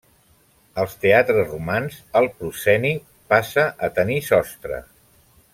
[0.83, 2.93] Als teatres romans, el prosceni
[3.35, 4.85] passa a tenir sostre.